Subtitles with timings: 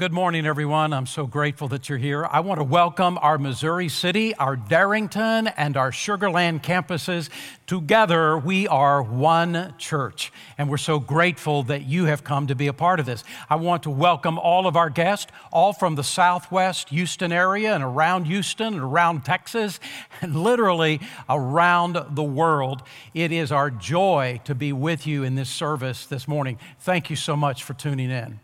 [0.00, 0.94] good morning, everyone.
[0.94, 2.24] I'm so grateful that you're here.
[2.24, 7.28] I want to welcome our Missouri City, our Darrington, and our Sugar Land campuses.
[7.66, 12.66] Together, we are one church, and we're so grateful that you have come to be
[12.66, 13.24] a part of this.
[13.50, 17.84] I want to welcome all of our guests, all from the Southwest Houston area and
[17.84, 19.80] around Houston and around Texas,
[20.22, 22.82] and literally around the world.
[23.12, 26.58] It is our joy to be with you in this service this morning.
[26.78, 28.40] Thank you so much for tuning in.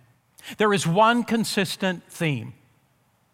[0.58, 2.54] There is one consistent theme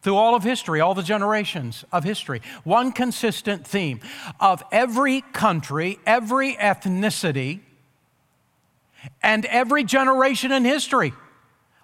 [0.02, 4.00] through all of history, all the generations of history, one consistent theme
[4.40, 7.60] of every country, every ethnicity,
[9.22, 11.12] and every generation in history.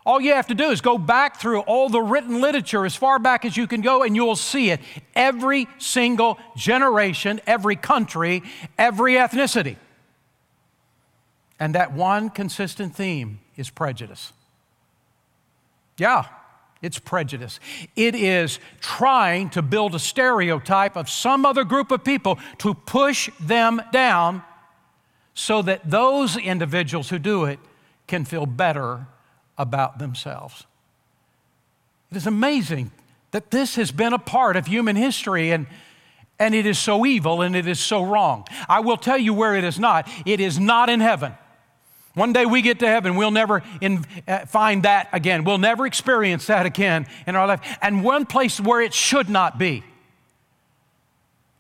[0.04, 3.18] All you have to do is go back through all the written literature as far
[3.18, 4.80] back as you can go, and you will see it.
[5.14, 8.42] Every single generation, every country,
[8.78, 9.76] every ethnicity.
[11.60, 14.32] And that one consistent theme is prejudice.
[15.98, 16.26] Yeah,
[16.80, 17.58] it's prejudice.
[17.96, 23.28] It is trying to build a stereotype of some other group of people to push
[23.40, 24.42] them down
[25.34, 27.58] so that those individuals who do it
[28.06, 29.06] can feel better
[29.56, 30.66] about themselves.
[32.10, 32.92] It is amazing
[33.32, 35.66] that this has been a part of human history and,
[36.38, 38.46] and it is so evil and it is so wrong.
[38.68, 40.08] I will tell you where it is not.
[40.24, 41.34] It is not in heaven.
[42.18, 45.44] One day we get to heaven, we'll never in, uh, find that again.
[45.44, 47.78] We'll never experience that again in our life.
[47.80, 49.84] And one place where it should not be.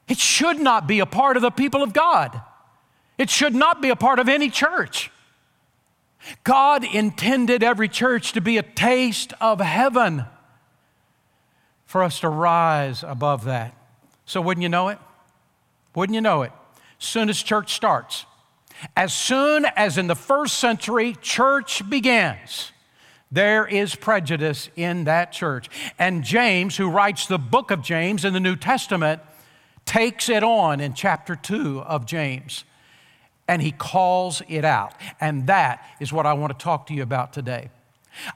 [0.08, 2.40] It should not be a part of the people of God.
[3.18, 5.12] It should not be a part of any church.
[6.42, 10.24] God intended every church to be a taste of heaven
[11.86, 13.74] for us to rise above that.
[14.26, 14.98] So, wouldn't you know it?
[15.94, 16.50] Wouldn't you know it?
[16.98, 18.26] Soon as church starts,
[18.96, 22.72] as soon as in the first century church begins,
[23.30, 25.68] there is prejudice in that church.
[25.98, 29.20] And James, who writes the book of James in the New Testament,
[29.84, 32.64] takes it on in chapter 2 of James
[33.48, 34.92] and he calls it out.
[35.20, 37.70] And that is what I want to talk to you about today.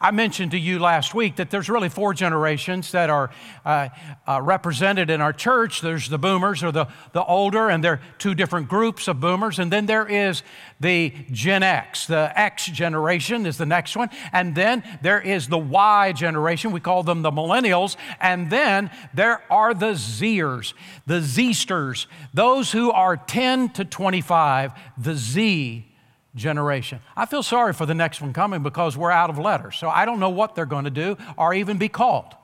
[0.01, 3.31] I mentioned to you last week that there's really four generations that are
[3.65, 3.89] uh,
[4.27, 5.81] uh, represented in our church.
[5.81, 9.59] There's the boomers or the, the older, and there are two different groups of boomers.
[9.59, 10.43] And then there is
[10.81, 12.07] the Gen X.
[12.07, 14.11] The X generation is the next one.
[14.33, 16.73] And then there is the Y generation.
[16.73, 17.97] We call them the millennials.
[18.21, 20.75] And then there are the Zers,
[21.07, 25.92] the Zsters, those who are 10 to 25, the Z
[26.35, 27.01] generation.
[27.17, 29.77] I feel sorry for the next one coming because we're out of letters.
[29.77, 32.35] So I don't know what they're going to do or even be called.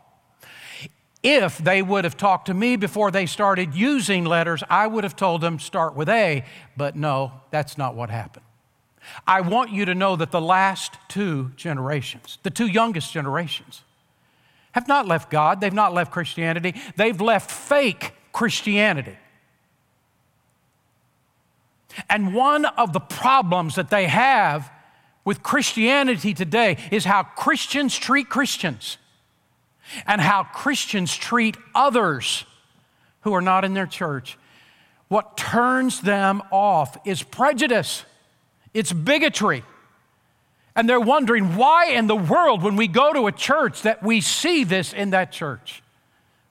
[1.23, 5.17] If they would have talked to me before they started using letters, I would have
[5.17, 6.45] told them start with A,
[6.77, 8.45] but no, that's not what happened.
[9.27, 13.83] I want you to know that the last two generations, the two youngest generations,
[14.73, 19.17] have not left God, they've not left Christianity, they've left fake Christianity.
[22.09, 24.71] And one of the problems that they have
[25.25, 28.99] with Christianity today is how Christians treat Christians
[30.07, 32.45] and how Christians treat others
[33.23, 34.39] who are not in their church.
[35.09, 38.05] What turns them off is prejudice,
[38.75, 39.65] it's bigotry.
[40.77, 44.21] And they're wondering why in the world, when we go to a church, that we
[44.21, 45.83] see this in that church.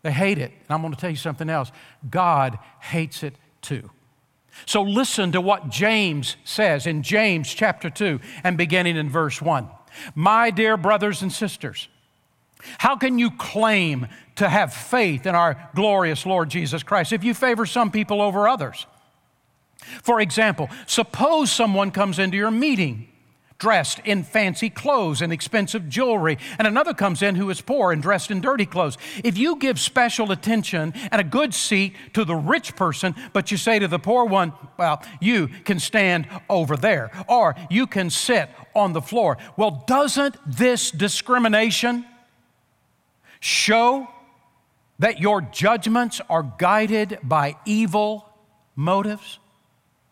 [0.02, 0.52] They hate it.
[0.52, 1.72] And I'm going to tell you something else
[2.10, 3.90] God hates it too.
[4.66, 9.70] So listen to what James says in James chapter 2 and beginning in verse 1.
[10.16, 11.88] My dear brothers and sisters,
[12.80, 17.34] how can you claim to have faith in our glorious Lord Jesus Christ if you
[17.34, 18.86] favor some people over others?
[20.04, 23.10] For example, suppose someone comes into your meeting
[23.60, 28.02] dressed in fancy clothes and expensive jewelry, and another comes in who is poor and
[28.02, 28.98] dressed in dirty clothes.
[29.24, 33.58] If you give special attention and a good seat to the rich person, but you
[33.58, 38.50] say to the poor one, well, you can stand over there, or you can sit
[38.76, 39.38] on the floor.
[39.56, 42.06] Well, doesn't this discrimination
[43.40, 44.08] show
[45.00, 48.30] that your judgments are guided by evil
[48.76, 49.40] motives?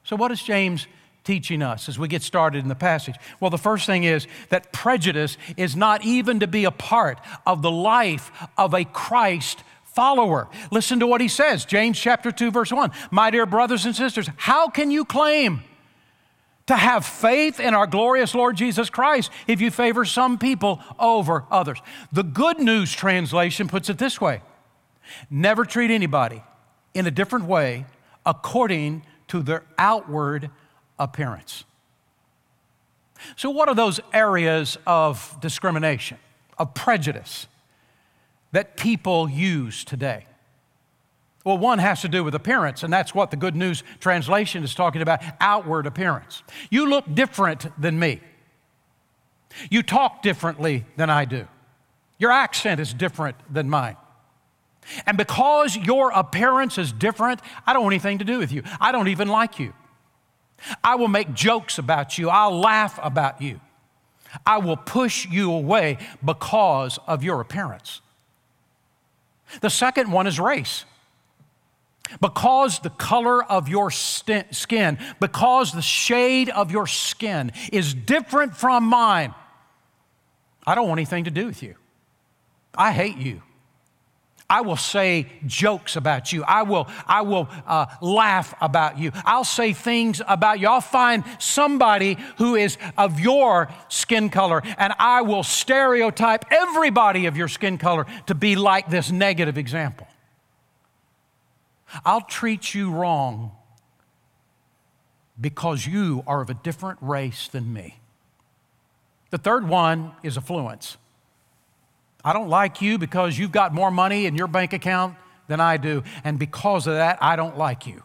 [0.03, 0.87] So, what does James
[1.25, 3.15] teaching us as we get started in the passage?
[3.39, 7.61] Well, the first thing is that prejudice is not even to be a part of
[7.61, 10.47] the life of a Christ follower.
[10.71, 12.91] Listen to what he says James chapter 2, verse 1.
[13.11, 15.63] My dear brothers and sisters, how can you claim?
[16.67, 21.45] To have faith in our glorious Lord Jesus Christ if you favor some people over
[21.51, 21.79] others.
[22.11, 24.41] The Good News translation puts it this way
[25.29, 26.41] Never treat anybody
[26.95, 27.85] in a different way
[28.25, 30.49] according to their outward
[30.99, 31.63] appearance.
[33.35, 36.17] So, what are those areas of discrimination?
[36.57, 37.47] of prejudice
[38.51, 40.25] that people use today?
[41.43, 44.73] Well, one has to do with appearance, and that's what the Good News translation is
[44.73, 46.41] talking about outward appearance.
[46.71, 48.19] You look different than me.
[49.69, 51.47] You talk differently than I do.
[52.17, 53.97] Your accent is different than mine.
[55.05, 58.63] And because your appearance is different, I don't want anything to do with you.
[58.79, 59.73] I don't even like you.
[60.83, 62.29] I will make jokes about you.
[62.29, 63.59] I'll laugh about you.
[64.45, 68.01] I will push you away because of your appearance.
[69.61, 70.85] The second one is race.
[72.21, 78.83] Because the color of your skin, because the shade of your skin is different from
[78.85, 79.33] mine,
[80.67, 81.75] I don't want anything to do with you.
[82.75, 83.41] I hate you.
[84.49, 86.43] I will say jokes about you.
[86.43, 89.11] I will, I will uh, laugh about you.
[89.25, 90.67] I'll say things about you.
[90.67, 97.35] I'll find somebody who is of your skin color, and I will stereotype everybody of
[97.35, 100.07] your skin color to be like this negative example.
[102.03, 103.51] I'll treat you wrong
[105.39, 107.99] because you are of a different race than me.
[109.31, 110.97] The third one is affluence.
[112.25, 115.15] I don't like you because you've got more money in your bank account
[115.47, 118.03] than I do, and because of that, I don't like you.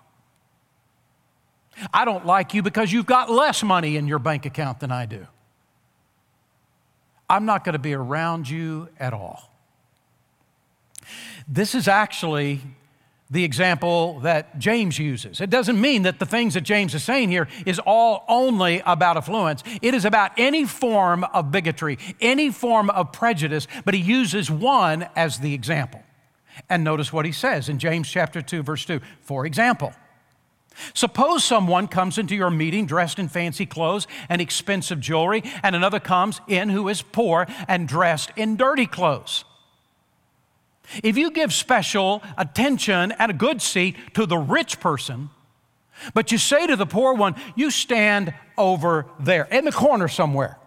[1.95, 5.07] I don't like you because you've got less money in your bank account than I
[5.07, 5.27] do.
[7.31, 9.51] I'm not going to be around you at all.
[11.49, 12.61] This is actually
[13.31, 15.41] the example that James uses.
[15.41, 19.17] It doesn't mean that the things that James is saying here is all only about
[19.17, 19.63] affluence.
[19.81, 25.09] It is about any form of bigotry, any form of prejudice, but he uses one
[25.15, 26.03] as the example.
[26.69, 29.01] And notice what he says in James chapter 2 verse 2.
[29.23, 29.95] For example,
[30.95, 36.01] Suppose someone comes into your meeting dressed in fancy clothes and expensive jewelry, and another
[36.01, 39.45] comes in who is poor and dressed in dirty clothes.
[41.03, 45.31] If you give special attention and a good seat to the rich person,
[46.15, 50.59] but you say to the poor one, you stand over there in the corner somewhere.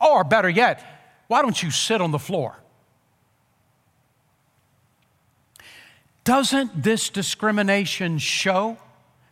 [0.00, 0.84] Or better yet,
[1.26, 2.58] why don't you sit on the floor?
[6.24, 8.76] Doesn't this discrimination show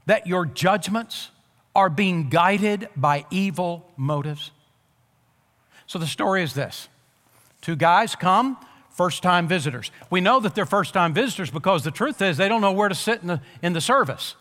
[0.07, 1.31] that your judgments
[1.75, 4.51] are being guided by evil motives?
[5.87, 6.89] So the story is this
[7.61, 8.57] two guys come
[8.97, 9.91] first time visitors.
[10.11, 12.89] We know that they're first time visitors because the truth is they don't know where
[12.89, 14.35] to sit in the, in the service.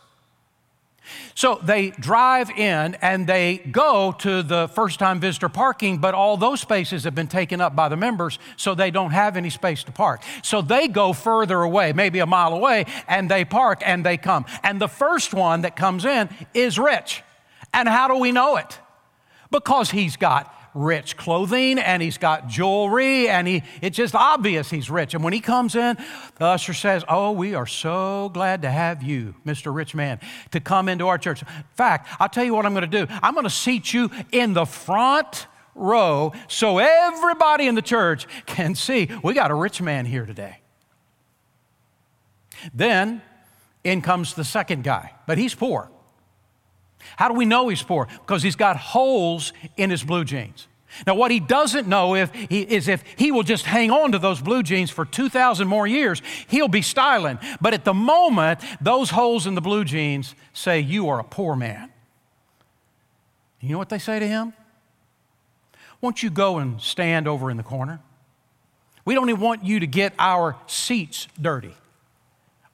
[1.36, 6.38] So they drive in and they go to the first time visitor parking, but all
[6.38, 9.84] those spaces have been taken up by the members, so they don't have any space
[9.84, 10.24] to park.
[10.42, 14.46] So they go further away, maybe a mile away, and they park and they come.
[14.64, 17.22] And the first one that comes in is rich.
[17.74, 18.80] And how do we know it?
[19.52, 24.90] Because he's got rich clothing and he's got jewelry and he, it's just obvious he's
[24.90, 25.14] rich.
[25.16, 25.98] And when he comes in,
[26.38, 29.74] the usher says, Oh, we are so glad to have you, Mr.
[29.74, 30.20] Rich Man,
[30.52, 31.42] to come into our church.
[31.42, 33.12] In fact, I'll tell you what I'm going to do.
[33.24, 38.76] I'm going to seat you in the front row so everybody in the church can
[38.76, 40.60] see we got a rich man here today.
[42.74, 43.22] Then
[43.84, 45.90] in comes the second guy, but he's poor.
[47.18, 48.08] How do we know he's poor?
[48.22, 50.68] Because he's got holes in his blue jeans.
[51.06, 54.20] Now, what he doesn't know if he, is if he will just hang on to
[54.20, 57.38] those blue jeans for 2,000 more years, he'll be styling.
[57.60, 61.56] But at the moment, those holes in the blue jeans say, You are a poor
[61.56, 61.92] man.
[63.60, 64.54] You know what they say to him?
[66.00, 68.00] Won't you go and stand over in the corner?
[69.06, 71.74] We don't even want you to get our seats dirty.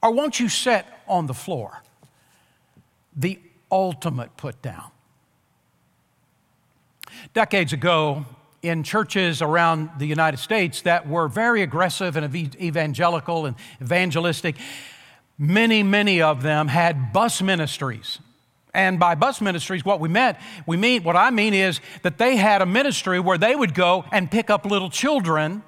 [0.02, 1.82] Or won't you sit on the floor?
[3.16, 3.38] The
[3.72, 4.90] ultimate put down.
[7.34, 8.24] Decades ago,
[8.62, 14.56] in churches around the United States that were very aggressive and evangelical and evangelistic,
[15.36, 18.20] many, many of them had bus ministries.
[18.72, 22.36] And by bus ministries, what we meant, we mean, what I mean is that they
[22.36, 25.62] had a ministry where they would go and pick up little children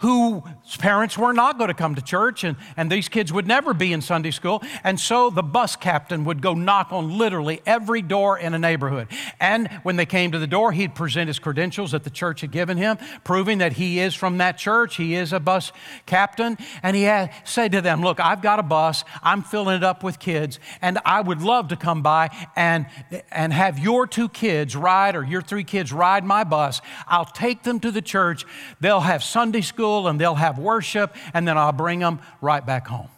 [0.00, 0.42] whose
[0.78, 3.92] parents were not going to come to church, and, and these kids would never be
[3.92, 4.62] in Sunday school.
[4.82, 9.08] And so the bus captain would go knock on literally every door in a neighborhood.
[9.38, 12.50] And when they came to the door, he'd present his credentials that the church had
[12.50, 15.70] given him, proving that he is from that church, he is a bus
[16.06, 16.56] captain.
[16.82, 20.02] And he had said to them, Look, I've got a bus, I'm filling it up
[20.02, 22.86] with kids, and I would love to come by and,
[23.30, 26.80] and have your two kids ride or your three kids ride my bus.
[27.06, 28.46] I'll take them to the church,
[28.80, 32.64] they'll have Sunday school school and they'll have worship, and then I'll bring them right
[32.64, 33.08] back home.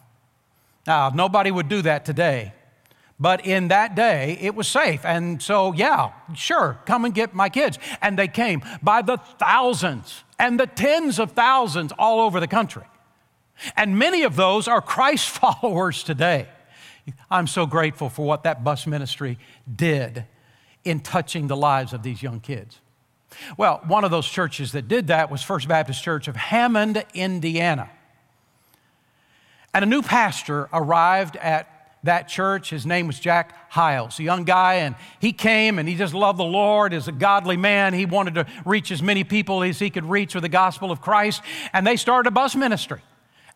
[0.87, 2.53] Now, nobody would do that today,
[3.19, 5.05] But in that day, it was safe.
[5.05, 7.77] And so, yeah, sure, come and get my kids.
[8.01, 12.83] And they came by the thousands and the tens of thousands all over the country.
[13.77, 16.47] And many of those are Christ followers today.
[17.29, 19.37] I'm so grateful for what that bus ministry
[19.73, 20.25] did
[20.83, 22.81] in touching the lives of these young kids.
[23.57, 27.89] Well, one of those churches that did that was First Baptist Church of Hammond, Indiana.
[29.73, 31.69] And a new pastor arrived at
[32.03, 32.69] that church.
[32.69, 36.37] His name was Jack Hyles, a young guy, and he came and he just loved
[36.37, 37.93] the Lord as a godly man.
[37.93, 41.01] He wanted to reach as many people as he could reach with the gospel of
[41.01, 43.01] Christ, and they started a bus ministry.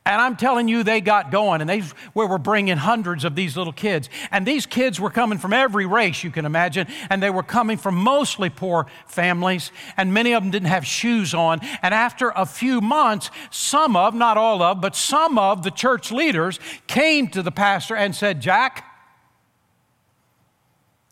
[0.07, 1.83] And I'm telling you, they got going, and they
[2.13, 4.09] were bringing hundreds of these little kids.
[4.31, 7.77] And these kids were coming from every race you can imagine, and they were coming
[7.77, 11.59] from mostly poor families, and many of them didn't have shoes on.
[11.81, 16.09] And after a few months, some of, not all of, but some of the church
[16.09, 18.85] leaders came to the pastor and said, Jack,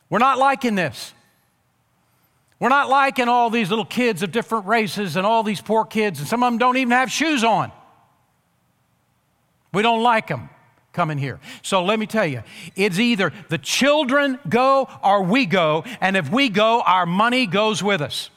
[0.10, 1.14] we're not liking this.
[2.62, 6.20] We're not liking all these little kids of different races and all these poor kids,
[6.20, 7.74] and some of them don't even have shoes on.
[9.76, 10.50] We don't like them
[10.94, 11.40] coming here.
[11.62, 12.44] So let me tell you,
[12.78, 17.84] it's either the children go or we go, and if we go, our money goes
[17.84, 18.30] with us.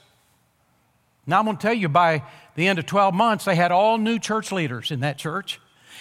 [1.29, 2.25] Now I'm going to tell you by
[2.57, 5.61] the end of 12 months, they had all new church leaders in that church.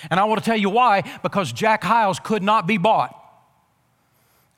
[0.09, 3.13] And I want to tell you why because Jack Hyles could not be bought.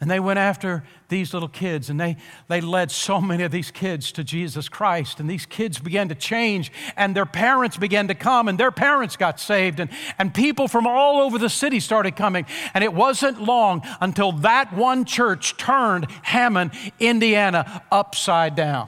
[0.01, 2.15] And they went after these little kids and they,
[2.47, 5.19] they led so many of these kids to Jesus Christ.
[5.19, 9.17] And these kids began to change and their parents began to come and their parents
[9.17, 9.81] got saved.
[9.81, 12.45] And, and people from all over the city started coming.
[12.73, 18.87] And it wasn't long until that one church turned Hammond, Indiana, upside down.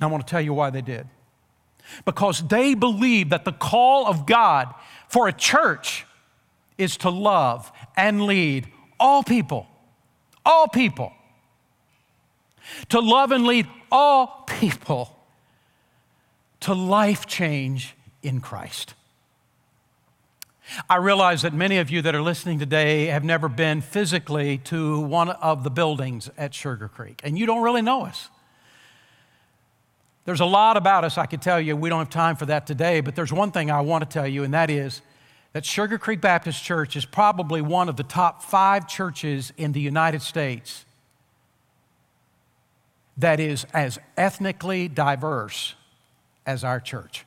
[0.00, 1.08] I want to tell you why they did.
[2.04, 4.72] Because they believed that the call of God
[5.08, 6.06] for a church
[6.78, 8.68] is to love and lead
[9.00, 9.66] all people,
[10.44, 11.12] all people,
[12.90, 15.16] to love and lead all people
[16.60, 18.94] to life change in Christ.
[20.88, 25.00] I realize that many of you that are listening today have never been physically to
[25.00, 28.28] one of the buildings at Sugar Creek, and you don't really know us.
[30.26, 31.74] There's a lot about us I could tell you.
[31.76, 34.28] We don't have time for that today, but there's one thing I want to tell
[34.28, 35.00] you, and that is
[35.52, 39.80] that Sugar Creek Baptist Church is probably one of the top five churches in the
[39.80, 40.84] United States
[43.16, 45.74] that is as ethnically diverse
[46.46, 47.26] as our church.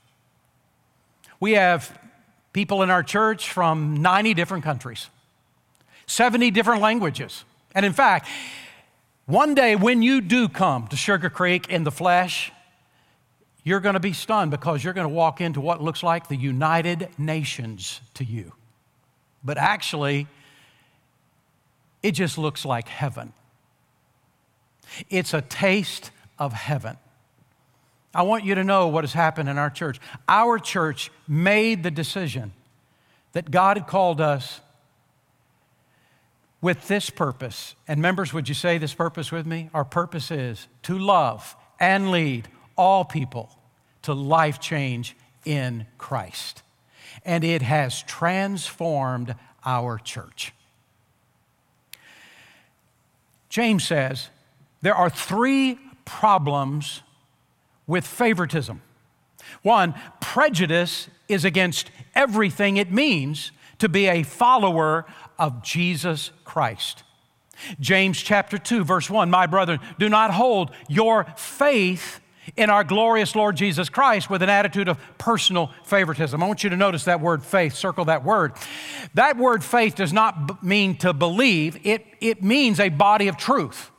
[1.39, 1.99] We have
[2.53, 5.09] people in our church from 90 different countries,
[6.07, 7.43] 70 different languages.
[7.75, 8.27] And in fact,
[9.25, 12.52] one day when you do come to Sugar Creek in the flesh,
[13.63, 16.35] you're going to be stunned because you're going to walk into what looks like the
[16.35, 18.53] United Nations to you.
[19.43, 20.27] But actually,
[22.01, 23.33] it just looks like heaven.
[25.09, 26.97] It's a taste of heaven.
[28.13, 29.99] I want you to know what has happened in our church.
[30.27, 32.53] Our church made the decision
[33.31, 34.61] that God had called us
[36.61, 37.75] with this purpose.
[37.87, 39.69] And members, would you say this purpose with me?
[39.73, 43.49] Our purpose is to love and lead all people
[44.03, 45.15] to life change
[45.45, 46.63] in Christ.
[47.25, 50.53] And it has transformed our church.
[53.49, 54.29] James says
[54.81, 57.01] there are three problems
[57.87, 58.81] with favoritism.
[59.61, 65.05] One, prejudice is against everything it means to be a follower
[65.37, 67.03] of Jesus Christ.
[67.79, 72.19] James chapter 2, verse 1 My brethren, do not hold your faith
[72.55, 76.41] in our glorious Lord Jesus Christ with an attitude of personal favoritism.
[76.41, 78.53] I want you to notice that word faith, circle that word.
[79.13, 83.91] That word faith does not mean to believe, it, it means a body of truth.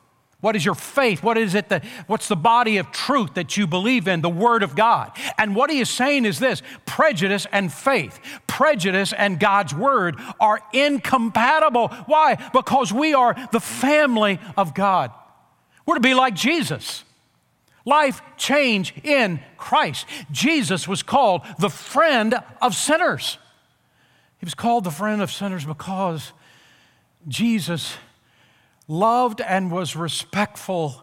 [0.44, 1.22] What is your faith?
[1.22, 4.20] What is it that, what's the body of truth that you believe in?
[4.20, 5.12] The Word of God.
[5.38, 10.60] And what he is saying is this prejudice and faith, prejudice and God's Word are
[10.74, 11.88] incompatible.
[12.04, 12.36] Why?
[12.52, 15.12] Because we are the family of God.
[15.86, 17.04] We're to be like Jesus.
[17.84, 20.06] Life change in Christ.
[20.30, 23.38] Jesus was called the friend of sinners.
[24.38, 26.32] He was called the friend of sinners because
[27.28, 27.94] Jesus
[28.88, 31.02] loved and was respectful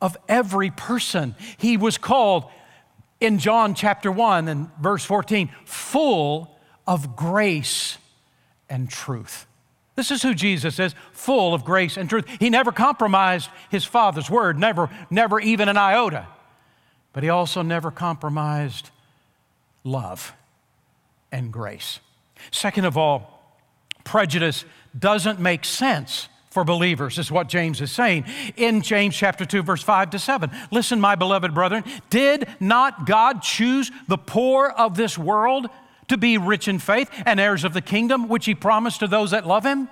[0.00, 1.34] of every person.
[1.58, 2.44] He was called
[3.20, 7.98] in John chapter 1 and verse 14, full of grace
[8.68, 9.46] and truth.
[10.00, 12.24] This is who Jesus is, full of grace and truth.
[12.38, 16.26] He never compromised his Father's word, never, never even an iota.
[17.12, 18.88] But he also never compromised
[19.84, 20.32] love
[21.30, 22.00] and grace.
[22.50, 23.44] Second of all,
[24.02, 24.64] prejudice
[24.98, 28.24] doesn't make sense for believers, is what James is saying
[28.56, 30.50] in James chapter 2, verse 5 to 7.
[30.70, 35.68] Listen, my beloved brethren, did not God choose the poor of this world
[36.10, 39.30] to be rich in faith and heirs of the kingdom, which he promised to those
[39.30, 39.88] that love him?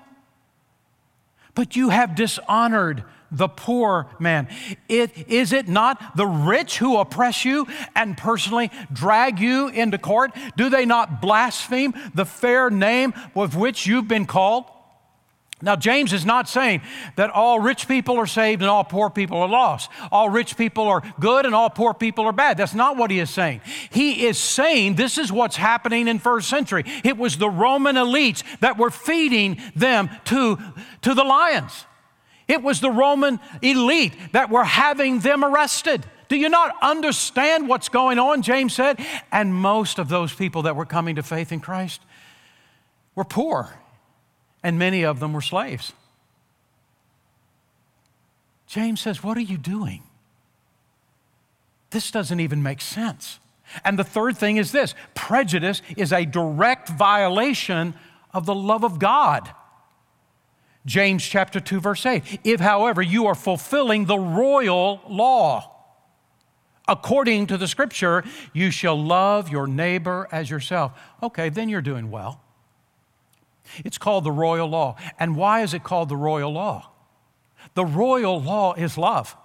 [1.55, 4.49] But you have dishonored the poor man.
[4.89, 10.33] It, is it not the rich who oppress you and personally drag you into court?
[10.57, 14.65] Do they not blaspheme the fair name with which you've been called?
[15.61, 16.83] Now, James is not saying
[17.17, 19.91] that all rich people are saved and all poor people are lost.
[20.13, 22.57] All rich people are good and all poor people are bad.
[22.57, 23.63] That's not what he is saying.
[23.91, 26.85] He is saying this is what's happening in first century.
[27.03, 30.59] It was the Roman elites that were feeding them to,
[31.03, 31.87] to the lions.
[32.47, 36.07] It was the Roman elite that were having them arrested.
[36.29, 38.43] Do you not understand what's going on?
[38.43, 39.05] James said.
[39.33, 42.01] And most of those people that were coming to faith in Christ
[43.17, 43.77] were poor
[44.69, 45.95] and many of them were slaves.
[48.67, 50.03] James says, What are you doing?
[51.89, 53.41] This doesn't even make sense.
[53.83, 57.95] And the third thing is this prejudice is a direct violation
[58.35, 59.51] of the love of God.
[60.85, 62.41] James chapter 2 verse 8.
[62.45, 65.75] If however you are fulfilling the royal law
[66.87, 70.93] according to the scripture, you shall love your neighbor as yourself.
[71.23, 72.43] Okay, then you're doing well.
[73.85, 74.97] It's called the royal law.
[75.19, 76.91] And why is it called the royal law?
[77.75, 79.37] The royal law is love.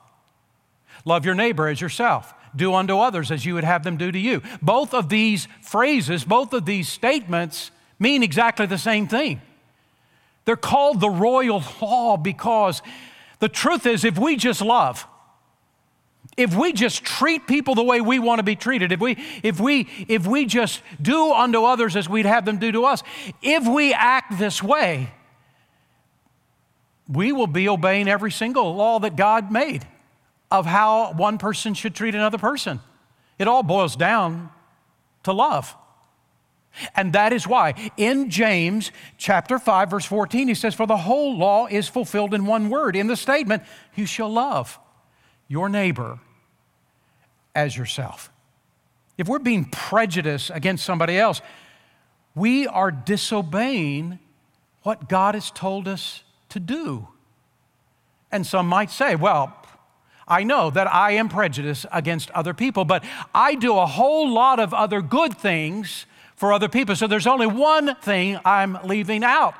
[1.05, 2.33] Love your neighbor as yourself.
[2.55, 4.41] Do unto others as you would have them do to you.
[4.61, 9.41] Both of these phrases, both of these statements mean exactly the same thing.
[10.45, 12.81] They're called the royal law because
[13.39, 15.07] the truth is, if we just love,
[16.37, 19.59] if we just treat people the way we want to be treated, if we, if
[19.59, 23.03] we, if we just do unto others as we'd have them do to us,
[23.41, 25.11] if we act this way,
[27.07, 29.85] we will be obeying every single law that God made
[30.49, 32.79] of how one person should treat another person.
[33.37, 34.51] It all boils down
[35.23, 35.75] to love.
[36.95, 41.37] And that is why in James chapter 5 verse 14 he says for the whole
[41.37, 43.61] law is fulfilled in one word in the statement
[43.93, 44.79] you shall love
[45.47, 46.19] your neighbor
[47.55, 48.31] as yourself.
[49.17, 51.41] If we're being prejudiced against somebody else,
[52.35, 54.19] we are disobeying
[54.81, 57.07] what God has told us to do.
[58.31, 59.55] And some might say, well,
[60.27, 63.03] I know that I am prejudiced against other people, but
[63.35, 66.95] I do a whole lot of other good things for other people.
[66.95, 69.53] So there's only one thing I'm leaving out.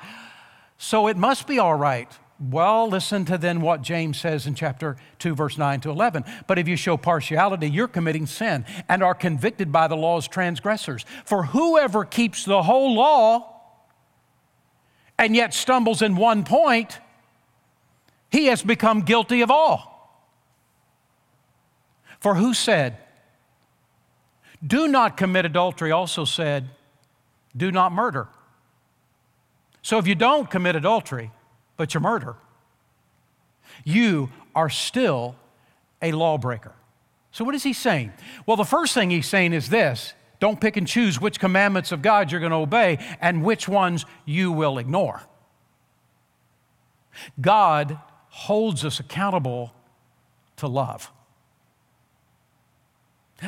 [0.77, 2.11] So it must be all right
[2.49, 6.25] well, listen to then what James says in chapter 2, verse 9 to 11.
[6.45, 11.05] But if you show partiality, you're committing sin and are convicted by the law's transgressors.
[11.25, 13.61] For whoever keeps the whole law
[15.17, 16.99] and yet stumbles in one point,
[18.29, 19.93] he has become guilty of all.
[22.19, 22.97] For who said,
[24.65, 26.69] Do not commit adultery, also said,
[27.55, 28.27] Do not murder.
[29.81, 31.31] So if you don't commit adultery,
[31.77, 32.35] but you murder,
[33.83, 35.35] you are still
[36.01, 36.73] a lawbreaker.
[37.31, 38.13] So, what is he saying?
[38.45, 42.01] Well, the first thing he's saying is this don't pick and choose which commandments of
[42.01, 45.23] God you're going to obey and which ones you will ignore.
[47.39, 47.97] God
[48.29, 49.73] holds us accountable
[50.57, 51.11] to love.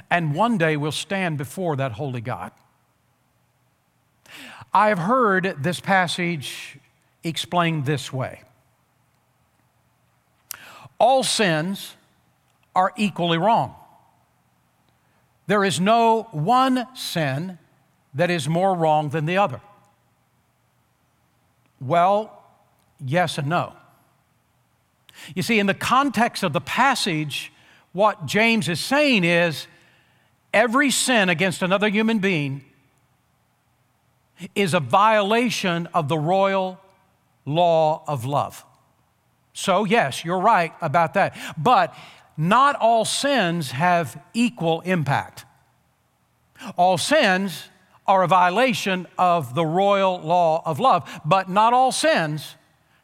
[0.09, 2.51] And one day we'll stand before that holy God.
[4.73, 6.77] I have heard this passage
[7.25, 8.41] explained this way
[10.97, 11.95] All sins
[12.75, 13.75] are equally wrong.
[15.47, 17.59] There is no one sin
[18.13, 19.61] that is more wrong than the other.
[21.79, 22.43] Well,
[23.03, 23.73] yes and no.
[25.35, 27.51] You see, in the context of the passage,
[27.93, 29.67] what James is saying is
[30.53, 32.63] every sin against another human being
[34.55, 36.79] is a violation of the royal
[37.45, 38.65] law of love.
[39.53, 41.37] So, yes, you're right about that.
[41.57, 41.95] But
[42.37, 45.45] not all sins have equal impact.
[46.77, 47.69] All sins
[48.07, 52.55] are a violation of the royal law of love, but not all sins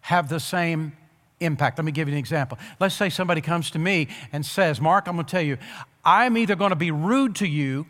[0.01, 0.93] have the same
[1.39, 1.77] impact.
[1.77, 2.57] Let me give you an example.
[2.79, 5.57] Let's say somebody comes to me and says, Mark, I'm going to tell you,
[6.03, 7.87] I'm either going to be rude to you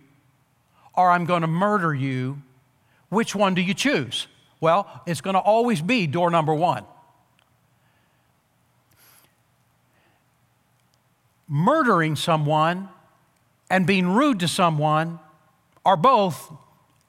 [0.94, 2.42] or I'm going to murder you.
[3.10, 4.28] Which one do you choose?
[4.62, 6.86] Well, it's going to always be door number one.
[11.50, 12.88] Murdering someone
[13.70, 15.20] and being rude to someone
[15.84, 16.54] are both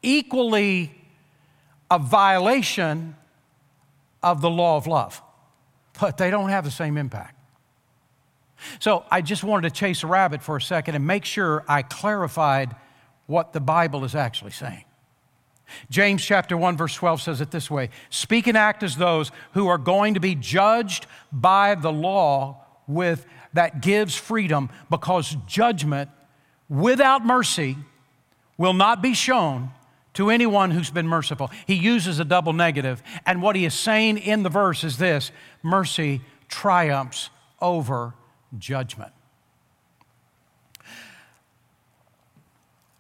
[0.03, 0.93] equally
[1.91, 3.15] a violation
[4.23, 5.23] of the law of love,
[6.01, 7.39] but they don't have the same impact.
[8.79, 11.83] So I just wanted to chase a rabbit for a second and make sure I
[11.83, 12.75] clarified
[13.27, 14.85] what the Bible is actually saying.
[15.91, 19.69] James chapter 1 verse 12 says it this way, speak and act as those who
[19.69, 26.11] are going to be judged by the law with that gives freedom because judgment
[26.69, 27.77] without mercy
[28.57, 29.71] will not be shown
[30.15, 31.51] to anyone who's been merciful.
[31.67, 35.31] He uses a double negative, and what he is saying in the verse is this
[35.63, 38.15] mercy triumphs over
[38.59, 39.13] judgment.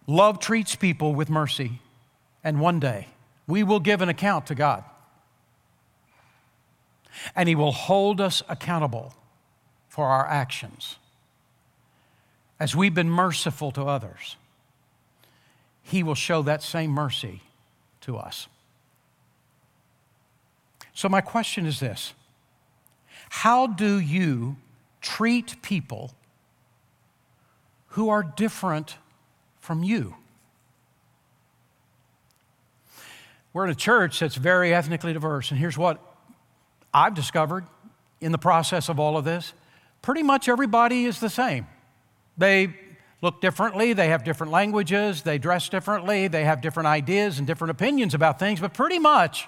[0.06, 1.80] Love treats people with mercy,
[2.44, 3.08] and one day
[3.46, 4.84] we will give an account to God.
[7.36, 9.14] And He will hold us accountable
[9.88, 10.96] for our actions.
[12.58, 14.36] As we've been merciful to others,
[15.82, 17.42] He will show that same mercy
[18.02, 18.48] to us.
[20.94, 22.14] So, my question is this
[23.28, 24.56] How do you
[25.02, 26.12] treat people
[27.88, 28.96] who are different
[29.60, 30.16] from you.
[33.52, 36.00] We're in a church that's very ethnically diverse, and here's what
[36.92, 37.64] I've discovered
[38.20, 39.52] in the process of all of this
[40.00, 41.66] pretty much everybody is the same.
[42.36, 42.74] They
[43.20, 47.70] look differently, they have different languages, they dress differently, they have different ideas and different
[47.70, 49.46] opinions about things, but pretty much,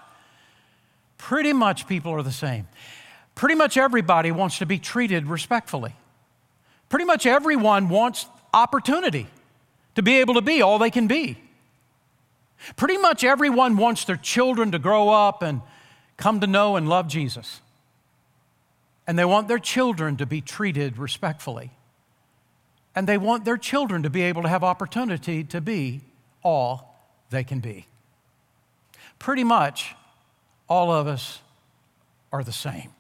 [1.18, 2.68] pretty much people are the same.
[3.34, 5.92] Pretty much everybody wants to be treated respectfully.
[6.88, 9.26] Pretty much everyone wants opportunity
[9.96, 11.36] to be able to be all they can be.
[12.76, 15.60] Pretty much everyone wants their children to grow up and
[16.16, 17.60] come to know and love Jesus.
[19.06, 21.70] And they want their children to be treated respectfully.
[22.94, 26.00] And they want their children to be able to have opportunity to be
[26.42, 26.96] all
[27.30, 27.86] they can be.
[29.18, 29.94] Pretty much
[30.68, 31.40] all of us
[32.32, 32.90] are the same.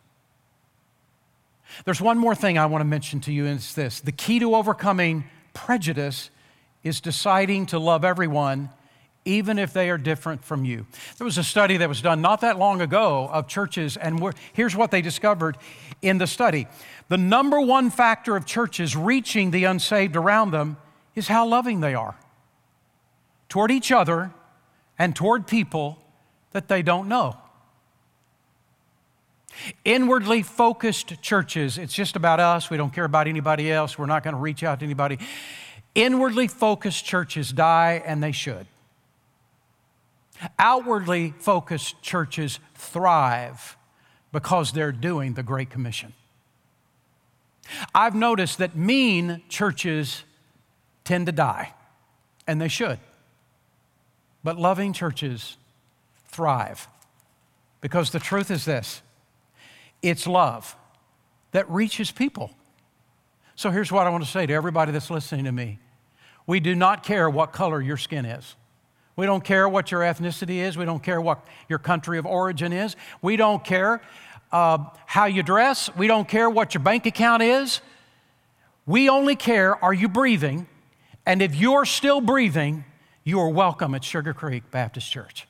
[1.84, 4.38] There's one more thing I want to mention to you, and it's this the key
[4.38, 6.30] to overcoming prejudice
[6.82, 8.68] is deciding to love everyone,
[9.24, 10.86] even if they are different from you.
[11.18, 14.76] There was a study that was done not that long ago of churches, and here's
[14.76, 15.56] what they discovered
[16.02, 16.66] in the study
[17.08, 20.76] the number one factor of churches reaching the unsaved around them
[21.14, 22.16] is how loving they are
[23.48, 24.32] toward each other
[24.98, 25.98] and toward people
[26.52, 27.36] that they don't know.
[29.84, 32.70] Inwardly focused churches, it's just about us.
[32.70, 33.98] We don't care about anybody else.
[33.98, 35.18] We're not going to reach out to anybody.
[35.94, 38.66] Inwardly focused churches die, and they should.
[40.58, 43.76] Outwardly focused churches thrive
[44.32, 46.12] because they're doing the Great Commission.
[47.94, 50.24] I've noticed that mean churches
[51.04, 51.72] tend to die,
[52.46, 52.98] and they should.
[54.42, 55.56] But loving churches
[56.26, 56.88] thrive
[57.80, 59.02] because the truth is this
[60.02, 60.76] it's love
[61.52, 62.50] that reaches people.
[63.56, 65.78] So here's what I want to say to everybody that's listening to me
[66.46, 68.56] we do not care what color your skin is.
[69.16, 70.76] We don't care what your ethnicity is.
[70.76, 72.96] We don't care what your country of origin is.
[73.22, 74.02] We don't care
[74.50, 75.94] uh, how you dress.
[75.96, 77.80] We don't care what your bank account is.
[78.86, 80.66] We only care are you breathing?
[81.26, 82.84] And if you're still breathing,
[83.22, 85.46] you are welcome at Sugar Creek Baptist Church.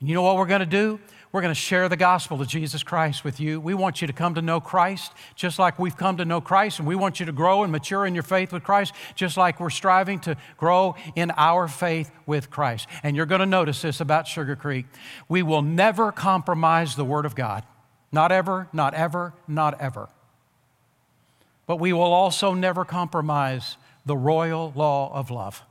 [0.00, 0.98] And you know what we're going to do?
[1.30, 3.60] We're going to share the gospel of Jesus Christ with you.
[3.60, 6.78] We want you to come to know Christ just like we've come to know Christ,
[6.78, 9.60] and we want you to grow and mature in your faith with Christ just like
[9.60, 12.88] we're striving to grow in our faith with Christ.
[13.02, 14.86] And you're going to notice this about Sugar Creek.
[15.28, 17.62] We will never compromise the Word of God.
[18.10, 20.08] Not ever, not ever, not ever.
[21.66, 25.62] But we will also never compromise the royal law of love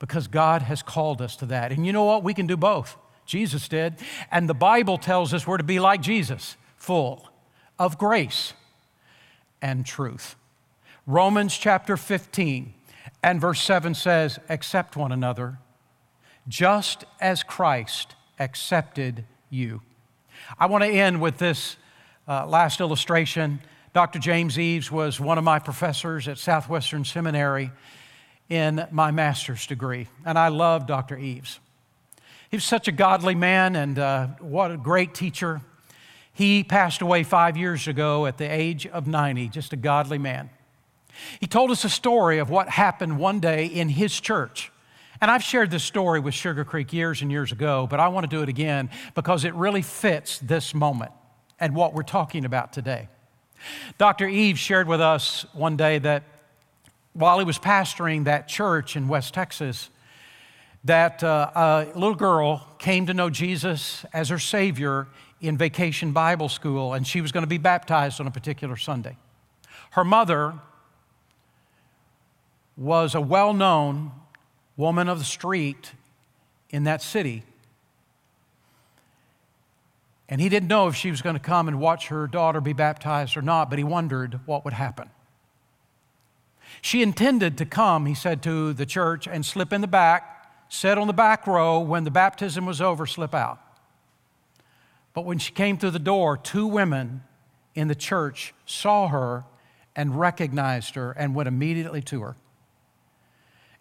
[0.00, 1.70] because God has called us to that.
[1.70, 2.24] And you know what?
[2.24, 2.96] We can do both.
[3.28, 3.94] Jesus did.
[4.32, 7.28] And the Bible tells us we're to be like Jesus, full
[7.78, 8.54] of grace
[9.62, 10.34] and truth.
[11.06, 12.74] Romans chapter 15
[13.22, 15.58] and verse 7 says, Accept one another,
[16.48, 19.82] just as Christ accepted you.
[20.58, 21.76] I want to end with this
[22.26, 23.60] uh, last illustration.
[23.92, 24.18] Dr.
[24.18, 27.72] James Eaves was one of my professors at Southwestern Seminary
[28.48, 31.18] in my master's degree, and I love Dr.
[31.18, 31.60] Eaves.
[32.50, 35.60] He was such a godly man and uh, what a great teacher.
[36.32, 40.48] He passed away five years ago at the age of 90, just a godly man.
[41.40, 44.72] He told us a story of what happened one day in his church.
[45.20, 48.30] And I've shared this story with Sugar Creek years and years ago, but I want
[48.30, 51.12] to do it again because it really fits this moment
[51.60, 53.08] and what we're talking about today.
[53.98, 54.26] Dr.
[54.26, 56.22] Eve shared with us one day that
[57.12, 59.90] while he was pastoring that church in West Texas,
[60.88, 65.06] that uh, a little girl came to know Jesus as her Savior
[65.40, 69.16] in vacation Bible school, and she was going to be baptized on a particular Sunday.
[69.90, 70.54] Her mother
[72.78, 74.12] was a well known
[74.78, 75.92] woman of the street
[76.70, 77.42] in that city.
[80.30, 82.72] And he didn't know if she was going to come and watch her daughter be
[82.72, 85.10] baptized or not, but he wondered what would happen.
[86.80, 90.37] She intended to come, he said to the church, and slip in the back,
[90.68, 91.80] sit on the back row.
[91.80, 93.60] When the baptism was over, slip out.
[95.14, 97.22] But when she came through the door, two women
[97.74, 99.44] in the church saw her
[99.96, 102.36] and recognized her and went immediately to her.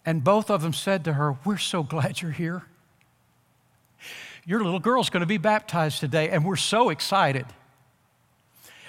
[0.06, 2.63] And both of them said to her, We're so glad you're here.
[4.45, 7.45] Your little girl's going to be baptized today, and we're so excited.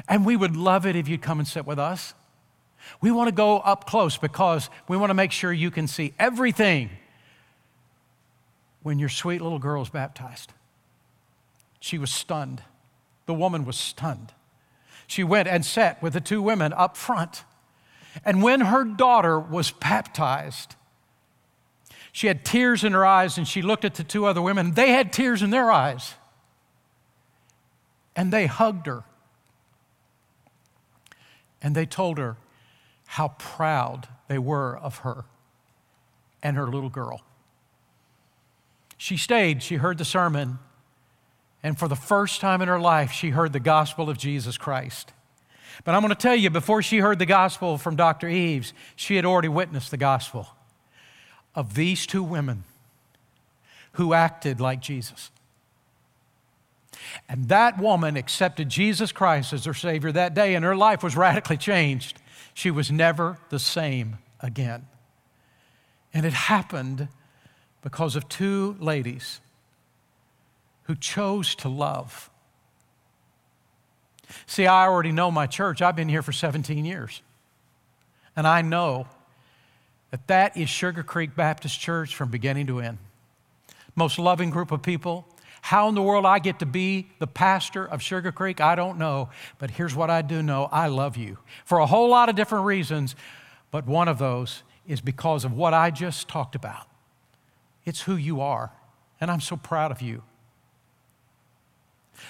[0.09, 2.15] And we would love it if you'd come and sit with us.
[3.01, 6.15] We want to go up close because we want to make sure you can see
[6.19, 6.91] everything
[8.89, 10.55] when your sweet little girl is baptized.
[11.79, 12.63] She was stunned.
[13.27, 14.33] The woman was stunned.
[15.07, 17.45] She went and sat with the two women up front.
[18.25, 20.75] And when her daughter was baptized,
[22.13, 24.73] she had tears in her eyes and she looked at the two other women.
[24.73, 26.15] They had tears in their eyes.
[28.17, 29.05] And they hugged her.
[31.61, 32.39] And they told her
[33.05, 35.27] how proud they were of her
[36.43, 37.21] and her little girl.
[38.99, 40.59] She stayed, she heard the sermon,
[41.63, 45.13] and for the first time in her life, she heard the gospel of Jesus Christ.
[45.85, 48.29] But I'm going to tell you, before she heard the gospel from Dr.
[48.29, 50.49] Eaves, she had already witnessed the gospel
[51.55, 52.65] of these two women
[53.93, 55.31] who acted like Jesus.
[57.29, 61.17] And that woman accepted Jesus Christ as her Savior that day, and her life was
[61.17, 62.21] radically changed.
[62.55, 64.87] She was never the same again.
[66.13, 67.09] And it happened
[67.83, 69.41] because of two ladies
[70.85, 72.31] who chose to love.
[74.47, 75.83] See, I already know my church.
[75.83, 77.23] I've been here for 17 years.
[78.37, 79.07] And I know
[80.11, 82.99] that that is Sugar Creek Baptist Church from beginning to end.
[83.95, 85.27] Most loving group of people.
[85.61, 88.99] How in the world I get to be the pastor of Sugar Creek, I don't
[88.99, 89.29] know.
[89.59, 92.65] But here's what I do know I love you for a whole lot of different
[92.65, 93.17] reasons.
[93.71, 96.87] But one of those is because of what I just talked about.
[97.89, 98.71] It's who you are.
[99.19, 100.23] And I'm so proud of you.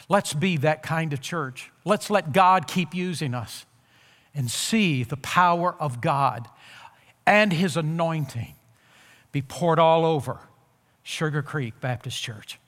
[0.09, 1.73] Let's be that kind of church.
[1.85, 3.67] Let's let God keep using us
[4.35, 6.49] and see the power of God
[7.27, 8.55] and his anointing
[9.33, 10.41] be poured all over
[11.03, 12.59] Sugar Creek Baptist Church.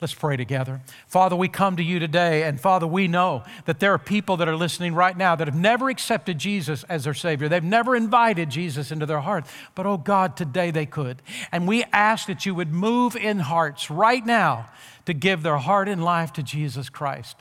[0.00, 0.80] Let's pray together.
[1.06, 4.48] Father, we come to you today, and Father, we know that there are people that
[4.48, 7.50] are listening right now that have never accepted Jesus as their Savior.
[7.50, 9.44] They've never invited Jesus into their heart.
[9.74, 11.20] But oh God, today they could.
[11.52, 14.70] And we ask that you would move in hearts right now
[15.04, 17.36] to give their heart and life to Jesus Christ.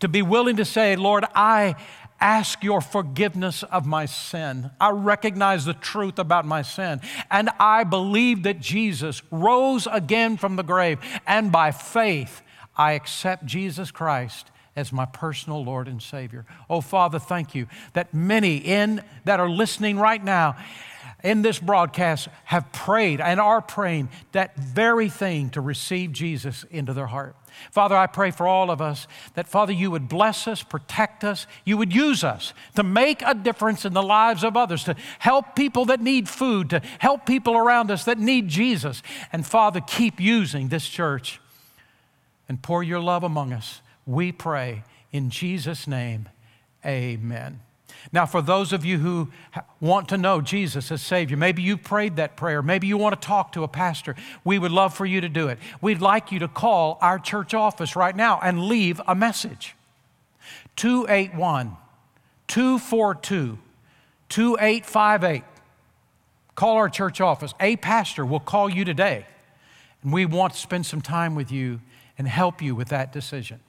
[0.00, 1.74] To be willing to say, Lord, I
[2.20, 4.70] ask your forgiveness of my sin.
[4.80, 7.00] I recognize the truth about my sin.
[7.30, 10.98] And I believe that Jesus rose again from the grave.
[11.26, 12.42] And by faith,
[12.76, 16.46] I accept Jesus Christ as my personal Lord and Savior.
[16.70, 20.56] Oh, Father, thank you that many in that are listening right now
[21.24, 26.92] in this broadcast have prayed and are praying that very thing to receive Jesus into
[26.92, 27.34] their heart.
[27.70, 31.46] Father, I pray for all of us that, Father, you would bless us, protect us,
[31.64, 35.54] you would use us to make a difference in the lives of others, to help
[35.54, 39.02] people that need food, to help people around us that need Jesus.
[39.32, 41.40] And, Father, keep using this church
[42.48, 43.80] and pour your love among us.
[44.06, 46.28] We pray in Jesus' name,
[46.84, 47.60] amen.
[48.12, 49.28] Now, for those of you who
[49.80, 53.26] want to know Jesus as Savior, maybe you prayed that prayer, maybe you want to
[53.26, 55.58] talk to a pastor, we would love for you to do it.
[55.80, 59.74] We'd like you to call our church office right now and leave a message.
[60.76, 61.76] 281
[62.46, 63.58] 242
[64.28, 65.44] 2858.
[66.54, 67.54] Call our church office.
[67.60, 69.26] A pastor will call you today,
[70.02, 71.80] and we want to spend some time with you
[72.16, 73.60] and help you with that decision.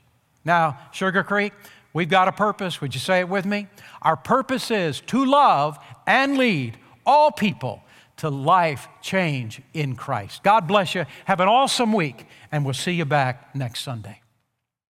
[0.43, 1.53] Now, Sugar Creek,
[1.93, 2.81] We've got a purpose.
[2.81, 3.67] Would you say it with me?
[4.01, 7.83] Our purpose is to love and lead all people
[8.17, 10.43] to life change in Christ.
[10.43, 11.05] God bless you.
[11.25, 14.21] Have an awesome week, and we'll see you back next Sunday.